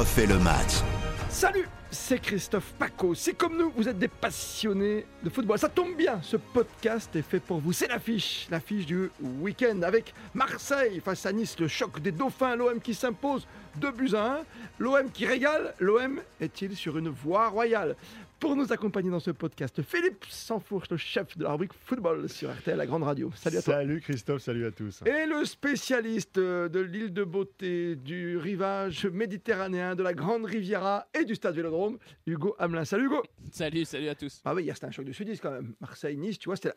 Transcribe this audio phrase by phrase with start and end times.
[0.00, 0.80] refait le match.
[1.28, 3.14] Salut, c'est Christophe Paco.
[3.14, 5.58] C'est comme nous, vous êtes des passionnés de football.
[5.58, 7.74] Ça tombe bien, ce podcast est fait pour vous.
[7.74, 12.80] C'est l'affiche, l'affiche du week-end avec Marseille face à Nice, le choc des dauphins, l'OM
[12.80, 13.46] qui s'impose
[13.76, 14.44] 2 buts à 1.
[14.78, 17.96] L'OM qui régale, l'OM est-il sur une voie royale?
[18.40, 22.50] Pour nous accompagner dans ce podcast, Philippe Sansfourche, le chef de la rubrique football sur
[22.50, 23.30] RTL, la grande radio.
[23.34, 23.74] Salut à toi.
[23.74, 25.02] Salut Christophe, salut à tous.
[25.04, 31.26] Et le spécialiste de l'île de beauté, du rivage méditerranéen, de la grande Riviera et
[31.26, 32.86] du stade Vélodrome, Hugo Hamelin.
[32.86, 33.22] Salut Hugo.
[33.52, 34.40] Salut, salut à tous.
[34.46, 35.74] Ah oui, hier c'était un choc de sudistes quand même.
[35.78, 36.72] Marseille-Nice, tu vois, c'était.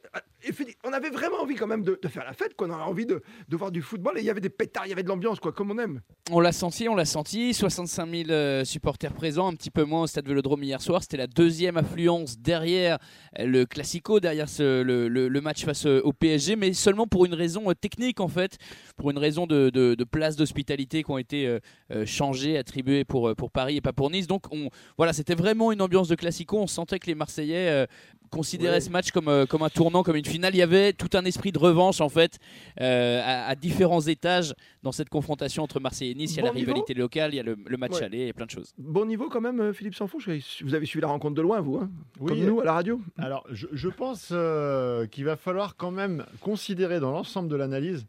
[0.46, 0.52] Et
[0.84, 2.68] on avait vraiment envie quand même de, faire la fête, quoi.
[2.68, 4.90] On avait envie de, de, voir du football et il y avait des pétards, il
[4.90, 6.02] y avait de l'ambiance, quoi, comme on aime.
[6.30, 7.54] On l'a senti, on l'a senti.
[7.54, 11.02] 65 000 euh, supporters présents, un petit peu moins au stade Vélodrome hier soir.
[11.02, 12.98] C'était la deuxième affluence derrière
[13.38, 18.20] le Classico, derrière le, match face au PSG, mais seulement pour une raison euh, technique
[18.20, 18.58] en fait,
[18.98, 21.59] pour une raison de, de, places d'hospitalité qui ont été euh,
[21.92, 24.28] euh, changées, attribuées pour, pour Paris et pas pour Nice.
[24.28, 26.59] Donc on, voilà, c'était vraiment une ambiance de Classico.
[26.59, 27.88] On sentait que les Marseillais
[28.34, 30.53] considéraient ce match comme, comme un tournant, comme une finale.
[30.56, 32.39] Il y avait tout un esprit de revanche en fait
[32.80, 36.34] à, différents étages dans cette confrontation entre Marseille et Nice.
[36.34, 38.34] Il y a la rivalité locale, il y a le, match aller, il y a
[38.34, 38.73] plein de choses.
[38.78, 40.30] Bon niveau quand même, Philippe Sanfouche.
[40.61, 41.89] Vous avez suivi la rencontre de loin, vous hein
[42.26, 47.00] comme nous à la radio Alors, je, pense euh, qu'il va falloir quand même considérer
[47.00, 48.06] dans l'ensemble de l'analyse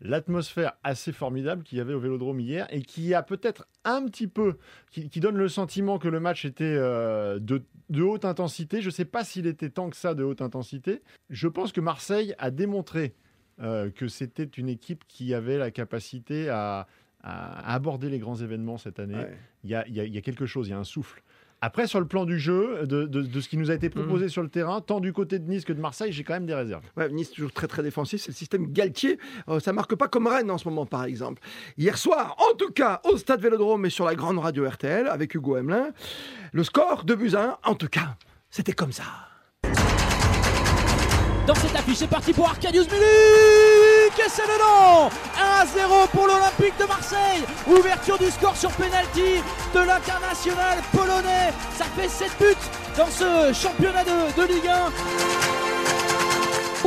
[0.00, 4.26] l'atmosphère assez formidable qu'il y avait au Vélodrome hier et qui a peut-être un petit
[4.26, 4.58] peu,
[4.90, 7.62] qui, donne le sentiment que le match était euh, de,
[8.02, 8.80] haute intensité.
[8.80, 11.02] Je ne sais pas s'il était tant que ça de haute intensité.
[11.30, 13.14] Je pense que Marseille a démontré
[13.60, 16.86] euh, que c'était une équipe qui avait la capacité à,
[17.28, 19.26] aborder les grands événements cette année.
[19.64, 21.24] Il, y a, il y a quelque chose, il y a un souffle.
[21.62, 24.30] Après, sur le plan du jeu, de, ce qui nous a été proposé mhm.
[24.30, 26.54] sur le terrain, tant du côté de Nice que de Marseille, j'ai quand même des
[26.54, 26.82] réserves.
[26.96, 29.18] Ouais, nice toujours très très défensif, c'est le système Galtier.
[29.48, 31.40] Euh, ça marque pas comme Rennes en ce moment, par exemple.
[31.78, 35.34] Hier soir, en tout cas, au stade Vélodrome et sur la grande radio RTL avec
[35.34, 35.90] Hugo Hamelin,
[36.52, 38.16] le score de buts 1, en tout cas,
[38.50, 39.04] c'était comme ça
[41.46, 41.98] dans cette affiche.
[41.98, 45.08] C'est parti pour Arcadius Milik et c'est dedans
[45.38, 47.45] 1-0 pour l'Olympique de Marseille.
[47.66, 49.42] Ouverture du score sur penalty
[49.74, 51.52] de l'international polonais.
[51.76, 52.54] Ça fait 7 buts
[52.96, 54.92] dans ce championnat de, Ligue 1.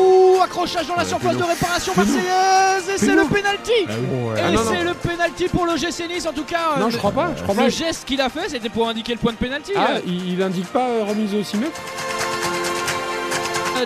[0.01, 2.89] Ouh, accrochage dans la surface de réparation marseillaise.
[2.95, 3.85] Et c'est le penalty.
[3.88, 3.91] Ah
[4.38, 6.25] et ah c'est le penalty pour le GC Nice.
[6.25, 8.69] En tout cas non je crois pas je crois le geste qu'il a fait c'était
[8.69, 11.57] pour indiquer le point de penalty ah, il, il, indique pas euh, remise au 6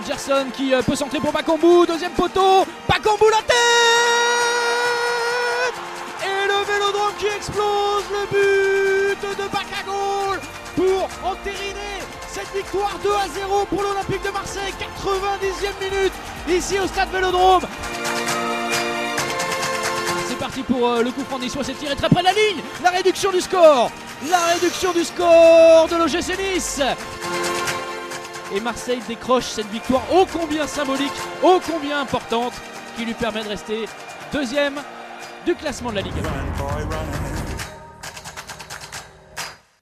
[0.07, 1.85] Gerson qui euh, peut centrer pour Bakambu.
[1.87, 2.65] Deuxième poteau.
[2.87, 3.92] Bakambu la tête
[7.23, 8.03] qui explose.
[8.11, 10.39] Le but de Bakagol
[10.75, 14.73] pour entériner cette victoire 2 à 0 pour l'Olympique de Marseille.
[14.79, 16.13] 90e minute
[16.49, 17.63] ici au stade Vélodrome.
[20.27, 22.61] C'est parti pour euh, le coup franc niçois, c'est tiré très près de la ligne.
[22.83, 23.91] La réduction du score.
[24.29, 26.81] La réduction du score de l'OGC Nice
[28.55, 32.53] et Marseille décroche cette victoire ô combien symbolique, ô combien importante,
[32.95, 33.85] qui lui permet de rester
[34.31, 34.79] deuxième
[35.45, 36.13] du classement de la Ligue.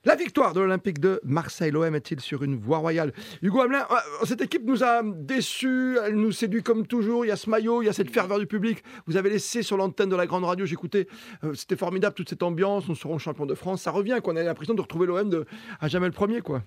[0.03, 3.13] La victoire de l'Olympique de Marseille, l'OM est-il sur une voie royale?
[3.43, 7.31] Hugo Hamelin, euh, cette équipe nous a déçus, elle nous séduit comme toujours, il y
[7.31, 8.83] a ce maillot, il y a cette ferveur du public.
[9.05, 11.07] Vous avez laissé sur l'antenne de la grande radio, j'écoutais,
[11.43, 14.41] euh, c'était formidable toute cette ambiance, nous serons champions de France, ça revient, qu'on a
[14.41, 15.45] l'impression de retrouver l'OM
[15.79, 16.41] à jamais le premier.
[16.41, 16.63] quoi.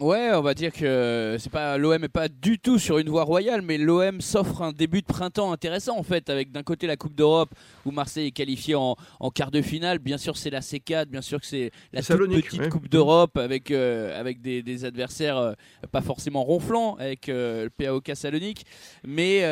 [0.00, 3.22] Ouais, on va dire que c'est pas l'OM est pas du tout sur une voie
[3.22, 6.96] royale, mais l'OM s'offre un début de printemps intéressant en fait, avec d'un côté la
[6.96, 8.96] Coupe d'Europe où Marseille est qualifié en,
[9.32, 10.00] quart de finale.
[10.00, 13.70] Bien sûr, c'est la C4, bien sûr que c'est la toute petite Coupe d'Europe avec
[13.70, 15.52] euh, avec des, adversaires euh,
[15.92, 18.66] pas forcément ronflants, avec euh, le PAOK Salonique,
[19.06, 19.42] mais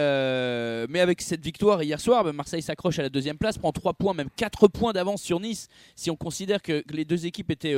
[0.88, 3.92] mais avec cette victoire hier soir, bah, Marseille s'accroche à la deuxième place, prend 3
[3.92, 5.68] points, même 4 points d'avance sur Nice.
[5.94, 7.76] Si on considère que, les deux équipes étaient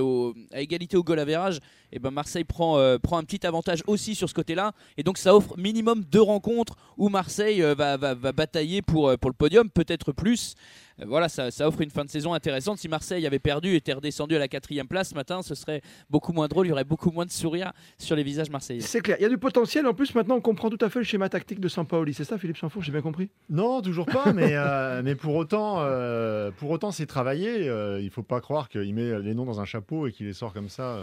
[0.50, 1.60] à égalité au goal average,
[1.92, 4.72] et ben Marseille prend, euh, prend un petit avantage aussi sur ce côté-là.
[4.96, 9.08] Et donc ça offre minimum deux rencontres où Marseille euh, va, va, va, batailler pour,
[9.08, 10.54] euh, pour le podium, peut-être plus.
[11.00, 12.78] Euh, voilà, ça, offre une fin de saison intéressante.
[12.78, 15.82] Si Marseille avait perdu et était redescendu à la quatrième place ce matin, ce serait
[16.10, 16.66] beaucoup moins drôle.
[16.66, 18.80] Il y aurait beaucoup moins de sourires sur les visages marseillais.
[18.80, 19.16] C'est clair.
[19.18, 19.86] Il y a du potentiel.
[19.86, 22.14] En plus, maintenant, on comprend tout à fait le schéma tactique de Sampaoli.
[22.14, 23.30] C'est ça, Philippe Sanfour J'ai bien compris?
[23.50, 24.32] Non, toujours pas.
[24.32, 27.66] mais, euh, mais pour autant, euh, pour autant, c'est travaillé.
[27.66, 30.32] il ne faut pas croire qu'il met les noms dans un chapeau et qu'il les
[30.32, 30.98] sort comme ça.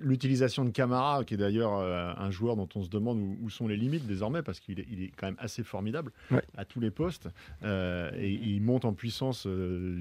[0.00, 3.76] L'utilisation de Camara, qui est d'ailleurs un joueur dont on se demande où, sont les
[3.76, 6.12] limites désormais, parce qu'il est, il est, quand même assez formidable
[6.56, 7.28] à tous les postes.
[7.64, 10.00] et il monte en en puissance euh,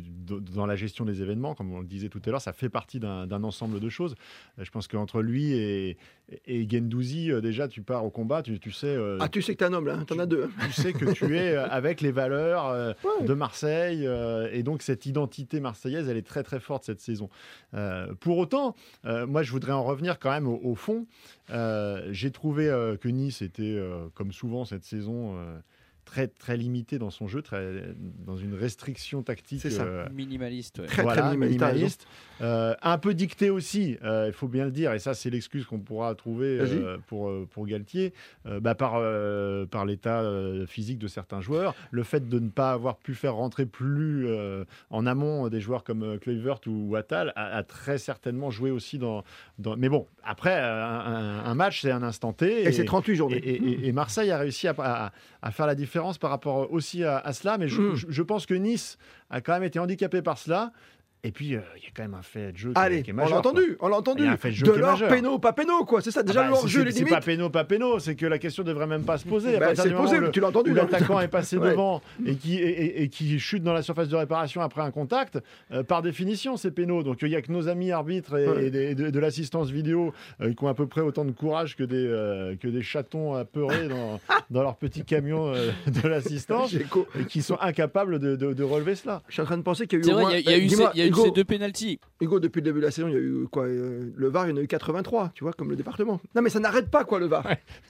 [0.54, 3.00] dans la gestion des événements, comme on le disait tout à l'heure, ça fait partie
[3.00, 4.16] d'un ensemble de choses.
[4.60, 5.98] Euh, Je pense qu'entre lui et,
[6.46, 9.60] et Gendouzi, euh, déjà, tu pars au combat, tu, tu sais, Ah, tu sais que
[9.60, 10.50] t'es un homme là, hein, t'en as deux.
[10.66, 13.26] tu sais que tu es avec les valeurs Ouais.
[13.26, 14.08] de Marseille
[14.52, 17.30] et donc cette identité marseillaise, elle est très très forte cette saison.
[18.20, 21.06] Pour autant, moi je voudrais en revenir quand même au, au fond.
[22.12, 22.66] J'ai trouvé
[23.02, 23.82] que Nice était,
[24.14, 25.36] comme souvent cette saison,
[26.12, 27.66] très très limité dans son jeu, très,
[28.25, 29.62] dans une restriction tactique.
[29.62, 29.84] C'est ça.
[29.84, 30.80] euh, Minimaliste.
[30.80, 30.88] ouais.
[30.88, 32.06] Très, voilà, très minimaliste.
[32.42, 35.66] Euh, un peu dicté aussi, euh, il faut bien le dire, et ça c'est l'excuse
[35.66, 38.13] qu'on pourra trouver euh, pour, pour Galtier,
[38.46, 42.50] euh, bah, par, euh, par l'état euh, physique de certains joueurs, le fait de ne
[42.50, 46.96] pas avoir pu faire rentrer plus euh, en amont des joueurs comme euh, Kluivert ou
[46.98, 49.24] Attal a, a très certainement joué aussi dans...
[49.60, 49.78] dans...
[49.78, 52.64] Mais bon, après, un, un match c'est un instant T.
[52.68, 53.38] Et, c'est 38 et, journées.
[53.38, 55.12] et- et- et Marseille a réussi à, à-
[55.44, 57.95] à faire la différence par rapport aussi à, à cela, mais je, Mm.
[57.95, 58.98] je- je pense que Nice
[59.30, 60.71] a quand même été handicapé par cela.
[61.23, 63.03] Et puis, euh, il y a quand même un fait de jeu qui, est- Allez,
[63.03, 63.33] qui est on majeur.
[63.33, 64.23] l'a entendu, on l'a entendu.
[64.23, 66.01] Il y a un fait de jeu De qui est l'or, péno, pas péno, quoi.
[66.01, 67.13] C'est ça, Ah déjà bah, le si jeu, c'est- les c'est limites.
[67.13, 69.59] pas péno, pas péno, c'est que la question devrait même pas se poser.
[69.59, 70.73] Bah, c'est posé, où le- tu l'as entendu.
[70.73, 71.69] l'attaquant est passé Ouais.
[71.71, 74.89] devant et qui, et, et- et qui chute dans la surface de réparation après un
[74.89, 75.38] contact,
[75.71, 77.03] euh, par définition, c'est péno.
[77.03, 78.65] Donc il n'y a que nos amis arbitres et, Ouais.
[78.65, 81.75] et des- de, de l'assistance vidéo euh, qui ont à peu près autant de courage
[81.75, 84.19] que des, euh, que des chatons apeurés dans,
[84.50, 88.95] dans leur petit camion euh, de l'assistance et qui sont incapables de, de- de relever
[88.95, 89.21] cela.
[89.27, 92.00] Je suis en train de penser qu'il y a eu Hugo, ces deux pénalties.
[92.19, 94.48] Hugo, depuis le début de la saison, il y a eu quoi euh, Le VAR,
[94.48, 96.19] il y en a eu 83, tu vois, comme le département.
[96.36, 97.46] Non, mais ça n'arrête pas, quoi, le VAR.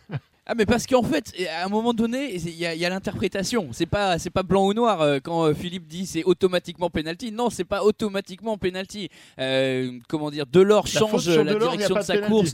[0.48, 2.90] Ah mais parce qu'en fait, à un moment donné, il y a, il y a
[2.90, 3.70] l'interprétation.
[3.74, 7.32] C'est pas, c'est pas blanc ou noir euh, quand euh, Philippe dit c'est automatiquement penalty.
[7.32, 9.08] Non, c'est pas automatiquement penalty.
[9.38, 12.32] Euh, comment dire, Delors change la Delors, direction de de sa penalty.
[12.34, 12.54] course.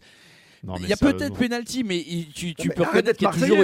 [0.66, 3.32] Non, Il y a peut-être penalty, mais il- tu, tu mais peux reconnaître qu'il y
[3.32, 3.58] a toujours.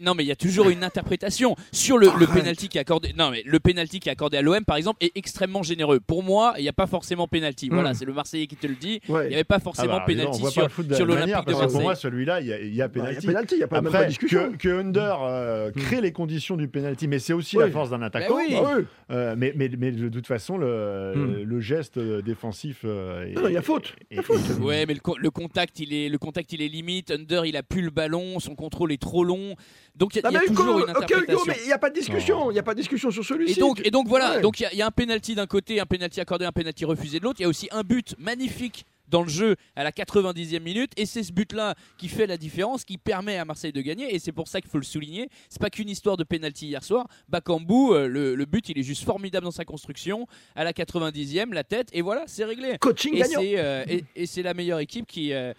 [0.00, 3.12] Non, mais il y a toujours une interprétation sur le, le penalty qui est accordé.
[3.16, 6.00] Non, mais le penalty qui est accordé à l'OM, par exemple, est extrêmement généreux.
[6.00, 7.68] Pour moi, il n'y a pas forcément penalty.
[7.68, 7.94] Voilà, Mm.
[7.94, 9.00] c'est le Marseillais qui te le dit.
[9.08, 9.28] Il Ouais.
[9.28, 11.72] n'y avait pas Ah forcément bah, alors, penalty sur, de sur l'Olympique de que pour
[11.72, 12.02] moi, Marseille.
[12.02, 13.26] celui-là, il y a, il y a Bah, Il y a penalty.
[13.26, 14.52] pénalty, il n'y a pas, même pas Après, de discussion.
[14.52, 17.64] que, que Under euh, crée les conditions du penalty, mais c'est aussi Oui.
[17.64, 18.34] la force d'un attaquant.
[18.36, 18.54] oui.
[18.56, 18.84] Ah oui.
[19.10, 21.42] Euh, mais, mais, mais de toute façon, le, Hmm.
[21.44, 22.80] le geste défensif.
[22.84, 23.94] euh, Non, il y a faute.
[24.10, 24.40] Il y a faute.
[24.60, 27.10] Ouais, mais le, co- le contact, il est, le contact, il est limite.
[27.10, 29.54] Under, il a plus le ballon, son contrôle est trop long.
[29.94, 31.40] Donc il y a, y a toujours une interprétation.
[31.46, 32.50] mais il n'y a pas de discussion.
[32.50, 33.60] Il n'y a pas de discussion sur Et celui-ci.
[33.60, 34.40] donc, et donc voilà, Ouais.
[34.42, 37.18] donc il y y, a un penalty d'un côté, un penalty accordé, un penalty refusé
[37.18, 37.40] de l'autre.
[37.40, 40.92] Il y a aussi un but magnifique dans le jeu à la 90e minute.
[40.96, 44.14] Et c'est ce but là qui fait la différence qui permet à Marseille de gagner.
[44.14, 45.28] Et c'est pour ça qu'il faut le souligner.
[45.48, 47.06] C'est pas qu'une histoire de penalty hier soir.
[47.28, 50.26] Bakambu euh, le, le but il est juste formidable dans sa construction.
[50.54, 51.88] À la 90e la tête.
[51.92, 52.76] Et voilà c'est réglé.
[52.80, 53.40] Coaching et gagnant.
[53.40, 55.52] c'est euh, et, et c'est la meilleure équipe qui euh,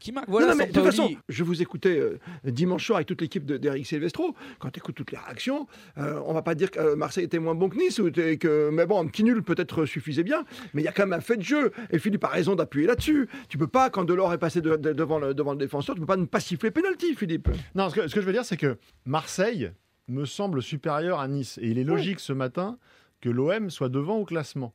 [0.00, 0.28] qui marque.
[0.28, 2.00] Voilà non, non, mais de toute façon, je vous écoutais
[2.44, 4.34] dimanche soir avec toute l'équipe de- d'Eric Silvestro.
[4.58, 5.66] Quand tu écoutes toutes les réactions,
[5.96, 9.00] on va pas dire que Marseille était moins bon que Nice, ou que, mais bon,
[9.00, 10.44] un petit nul peut-être suffisait bien.
[10.74, 11.72] Mais il y a quand même un fait de jeu.
[11.90, 13.28] Et Philippe a raison d'appuyer là-dessus.
[13.48, 16.00] Tu peux pas, quand Delors est passé de- de- devant, le, devant le défenseur, tu
[16.00, 17.48] peux pas ne pas siffler penalty, Philippe.
[17.74, 19.72] Non, ce que, ce que je veux dire, c'est que Marseille
[20.08, 21.58] me semble supérieur à Nice.
[21.62, 22.78] Et il est logique ce matin
[23.20, 24.74] que l'OM soit devant au classement.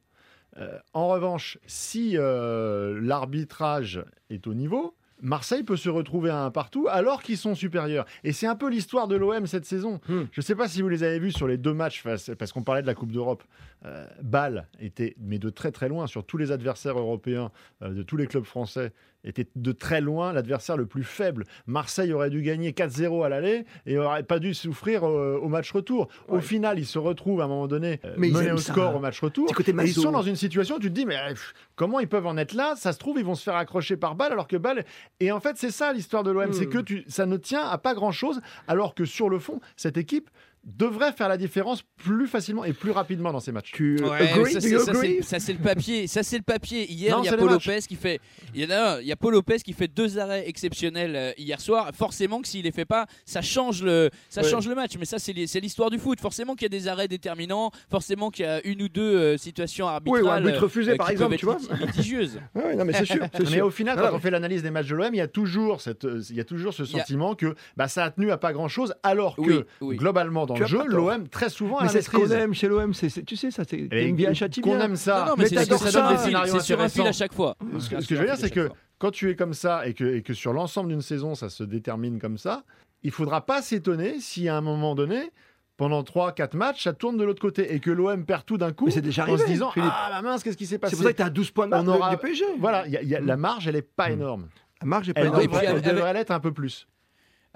[0.58, 6.52] Euh, en revanche, si euh, l'arbitrage est au niveau, Marseille peut se retrouver à un
[6.52, 8.06] partout alors qu'ils sont supérieurs.
[8.24, 10.00] Et c'est un peu l'histoire de l'OM cette saison.
[10.08, 10.24] Hmm.
[10.32, 12.52] Je ne sais pas si vous les avez vus sur les deux matchs, face- parce
[12.52, 13.44] qu'on parlait de la Coupe d'Europe.
[13.86, 17.52] Euh, Bâle était, mais de très très loin, sur tous les adversaires européens
[17.84, 18.92] euh, de tous les clubs français,
[19.28, 21.46] était de très loin l'adversaire le plus faible.
[21.66, 25.72] Marseille aurait dû gagner 4-0 à l'aller et n'aurait pas dû souffrir euh, au match
[25.72, 26.08] retour.
[26.28, 28.74] Au final, ils se retrouvent à un moment donné euh, Mais menés au ça.
[28.74, 29.46] score au match retour.
[29.48, 32.00] Petit côté Et ils sont dans une situation où tu te dis, mais pff, comment
[32.00, 32.74] ils peuvent en être là?
[32.76, 34.86] Ça se trouve, ils vont se faire accrocher par balle alors que balle.
[35.20, 36.54] Et en fait, c'est ça l'histoire de l'OM, Hmm.
[36.54, 39.60] c'est que tu, ça ne tient à pas grand chose, alors que sur le fond,
[39.76, 40.30] cette équipe
[40.68, 43.72] devrait faire la différence plus facilement et plus rapidement dans ces matchs.
[43.74, 44.52] Tu euh, Ouais, agree?
[44.54, 46.08] ça, c'est- le papier.
[46.08, 46.92] Ça c'est le papier.
[46.92, 47.50] Hier, Non, il y a Paul.
[47.52, 48.20] Lopez qui fait.
[48.54, 51.16] Il y en a, un, il y a Paul Lopez qui fait deux arrêts exceptionnels
[51.16, 51.90] euh, hier soir.
[51.94, 54.50] Forcément que s'il les fait pas, ça change le, ça Ouais.
[54.50, 54.92] change le match.
[55.00, 56.20] Mais ça c'est l'histoire du foot.
[56.20, 57.72] Forcément qu'il y a des arrêts déterminants.
[57.90, 60.22] Forcément qu'il y a une ou deux euh, situations arbitrales.
[60.22, 61.58] Oui, ou un but euh, refusé, euh, par exemple, tu vois.
[61.58, 62.40] lit- litigieuses.
[62.56, 63.24] Ah ouais, non, mais c'est sûr.
[63.52, 65.80] Mais au final, quand on fait l'analyse des matchs de l'OM, il y a toujours,
[65.82, 68.38] cette, euh, il y a toujours ce a- sentiment que bah, ça a tenu à
[68.38, 69.96] pas grand-chose, alors que Oui, oui.
[69.98, 72.68] globalement dans le jeu, l'OM très souvent a Mais la c'est ce qu'on aime chez
[72.68, 73.78] l'OM, c'est- tu sais, ça, c'est
[74.12, 75.20] bien châtie qu'on aime ça.
[75.22, 75.78] Non, non, mais mais c'est ça.
[75.90, 77.56] sur un des fil, scénarios c'est sur un fil à chaque fois.
[77.80, 79.88] Ce que, C'est ce que je veux dire, c'est que quand tu es comme ça
[79.88, 82.64] et que, et que sur l'ensemble d'une saison, ça se détermine comme ça,
[83.04, 85.32] il faudra pas s'étonner si à un moment donné,
[85.78, 88.86] pendant 3-4 matchs, ça tourne de l'autre côté et que l'OM perd tout d'un coup
[88.86, 89.92] Mais c'est déjà en se arrivé, disant Philippe.
[89.94, 91.66] Ah bah mince, qu'est-ce qui s'est passé C'est pour ça que tu as 12 points
[91.66, 92.46] de marge aura- du PSG.
[92.60, 94.14] Voilà, il y a- il y a- la marge, elle est pas Mm.
[94.14, 94.48] énorme.
[94.82, 95.44] La marge est pas Elle énorme.
[95.46, 96.88] devrait, elle devrait l'être un peu plus.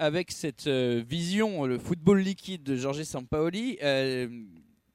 [0.02, 4.26] Avec cette euh, vision, le football liquide de Jorge Sampaoli, euh,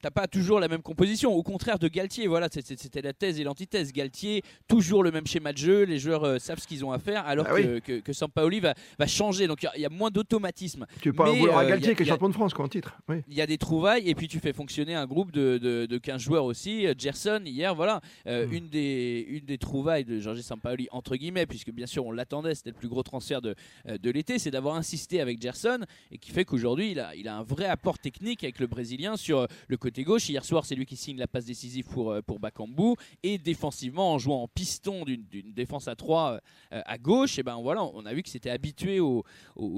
[0.08, 1.34] t'as pas toujours la même composition.
[1.34, 3.92] Au contraire de Galtier, voilà, c'était la thèse et l'antithèse.
[3.92, 7.00] Galtier, toujours le même schéma de jeu, les joueurs euh, savent ce qu'ils ont à
[7.00, 7.64] faire, alors Ah oui.
[7.64, 9.48] que, que, que Sampaoli va, va changer.
[9.48, 10.86] Donc il y a- il y, a moins d'automatisme.
[11.02, 12.70] Tu veux pas Mais, vouloir à euh, Galtier qui est champion de France, quoi, en
[12.70, 12.98] titre.
[13.10, 13.18] Oui.
[13.28, 15.98] Il y a des trouvailles et puis tu fais fonctionner un groupe de, de, de
[15.98, 16.86] 15 joueurs aussi.
[16.98, 18.54] Gerson, hier, voilà, euh, Mm.
[18.54, 22.56] une, des, une des trouvailles de Jorge Sampaoli, entre guillemets, puisque bien sûr on l'attendait,
[22.56, 23.56] c'était le plus gros transfert de,
[23.88, 25.80] de l'été, c'est d'avoir insisté avec Gerson
[26.12, 29.18] et qui fait qu'aujourd'hui il a, il a un vrai apport technique avec le Brésilien
[29.18, 30.30] sur le côté gauche.
[30.30, 34.14] Hier soir, c'est lui qui signe la passe décisive pour, euh, pour Bakambu et défensivement,
[34.14, 36.40] en jouant en piston d'une défense à 3
[36.74, 39.24] euh, à gauche, et ben voilà, on a vu que c'était habitué au,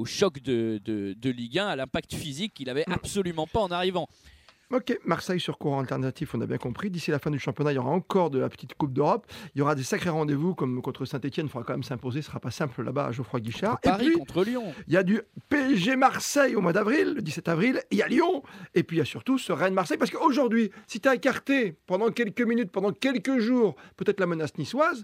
[0.06, 2.94] choc de, de, de Ligue 1, à l'impact physique qu'il avait Mm.
[2.94, 4.08] absolument pas en arrivant.
[4.72, 6.92] Ok, Marseille sur courant alternatif, on a bien compris.
[6.92, 9.26] D'ici la fin du championnat, il y aura encore de la petite Coupe d'Europe.
[9.56, 11.48] Il y aura des sacrés rendez-vous comme contre Saint-Etienne.
[11.48, 12.22] Il faudra quand même s'imposer.
[12.22, 13.80] Ce sera pas simple là-bas à Geoffroy Guichard.
[13.82, 14.72] Et Paris puis, contre Lyon.
[14.88, 17.82] il y a du PSG Marseille au mois d'avril, le 17 avril.
[17.90, 18.44] Il y a Lyon.
[18.76, 19.98] Et puis il y a surtout ce Rennes Marseille.
[19.98, 24.56] Parce qu'aujourd'hui, si tu as écarté pendant quelques minutes, pendant quelques jours, peut-être la menace
[24.60, 25.04] niçoise,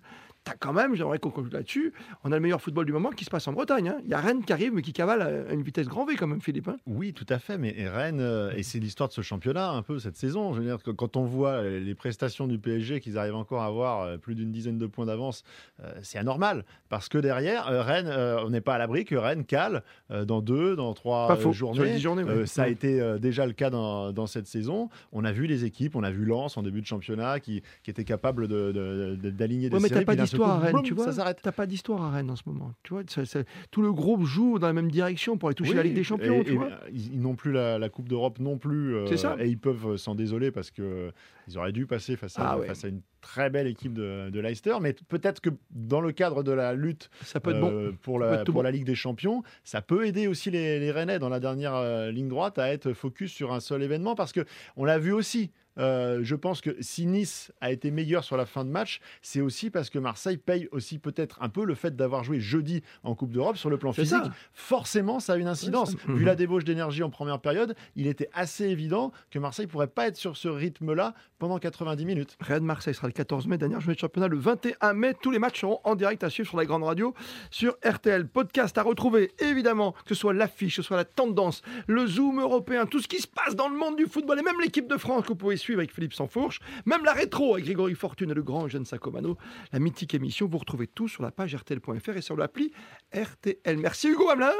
[0.52, 3.26] as quand même, j'aimerais qu'on conclue là-dessus, on a le meilleur football du moment qui
[3.26, 3.90] se passe en Bretagne.
[3.90, 3.98] hein.
[4.04, 6.28] Il y a Rennes qui arrive, mais qui cavale à une vitesse grand V quand
[6.28, 6.68] même, Philippe.
[6.68, 6.78] hein.
[6.86, 7.58] Oui, tout à fait.
[7.58, 10.54] Mais Rennes, euh, et c'est l'histoire de ce championnat un peu cette saison.
[10.54, 13.66] Je veux dire que quand on voit les prestations du PSG, qu'ils arrivent encore à
[13.68, 15.44] avoir euh, plus d'une dizaine de points d'avance,
[15.84, 16.64] euh, c'est anormal.
[16.90, 18.12] Parce que derrière, euh, Rennes,
[18.46, 19.84] on n'est pas à l'abri que Rennes cale
[20.26, 21.54] dans deux, dans trois faux.
[21.54, 21.94] Journées.
[21.94, 22.72] 10 journées, ça a Ouais.
[22.72, 24.90] été déjà le cas dans, dans cette saison.
[25.12, 27.90] On a vu les équipes, on a vu Lens en début de championnat qui, qui
[27.92, 30.06] étaient capables de- de- de- d'aligner des mais séries.
[30.06, 31.06] pas à Rennes, boum, tu vois.
[31.06, 31.40] Ça s'arrête.
[31.42, 32.74] T'as pas d'histoire à Rennes en ce moment.
[32.84, 35.72] Tu vois, ça- ça- tout le groupe joue dans la même direction pour aller toucher
[35.72, 36.42] Oui, la Ligue des Champions.
[36.42, 36.66] et- tu et, vois.
[36.68, 38.96] euh, ils ils n'ont plus la, la Coupe d'Europe non plus.
[38.96, 39.36] euh, C'est ça.
[39.40, 41.12] Et ils peuvent s'en désoler parce que euh,
[41.48, 42.68] ils auraient dû passer face à, Ah ouais.
[42.68, 44.76] face à une très belle équipe de, de Leicester.
[44.80, 47.72] Mais peut-être que dans le cadre de la lutte Ça peut être bon.
[47.72, 48.66] euh, pour, la, être tout pour bon.
[48.66, 52.12] la Ligue des Champions, ça peut aider aussi les, les Rennais dans la dernière euh,
[52.12, 54.42] ligne droite à être focus sur un seul événement parce que
[54.78, 55.52] on l'a vu aussi.
[55.78, 59.42] euh, je pense que si Nice a été meilleur sur la fin de match, c'est
[59.42, 63.14] aussi parce que Marseille paye aussi peut-être un peu le fait d'avoir joué jeudi en
[63.16, 64.16] Coupe d'Europe sur le plan physique.
[64.24, 64.32] ça.
[64.54, 65.96] Forcément, ça a une incidence.
[66.08, 66.26] Vu Mhm.
[66.26, 70.16] la débauche d'énergie en première période, il était assez évident que Marseille pourrait pas être
[70.16, 72.38] sur ce rythme-là pendant 90 minutes.
[72.40, 75.14] Rennes Marseille sera le 14 mai, dernière journée de championnat le 21 mai.
[75.20, 77.14] Tous les matchs seront en direct à suivre sur la grande radio,
[77.50, 78.28] sur RTL.
[78.28, 82.40] Podcast à retrouver, évidemment, que ce soit l'affiche, que ce soit la tendance, le zoom
[82.42, 84.98] européen, tout ce qui se passe dans le monde du football et même l'équipe de
[84.98, 88.34] France que vous pouvez suivre avec Philippe Sansfourche, même la rétro avec Grégory Fortune et
[88.34, 89.38] le grand Eugène Sacomano,
[89.72, 90.48] la mythique émission.
[90.48, 92.72] Vous retrouvez tout sur la page RTL.fr et sur l'appli
[93.14, 93.78] RTL.
[93.78, 94.52] Merci Hugo Hamelin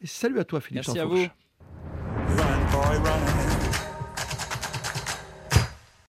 [0.00, 1.28] et salut à toi Philippe Merci à Sansfourche.
[1.28, 2.36] vous.
[2.36, 3.45] Run, boy, run.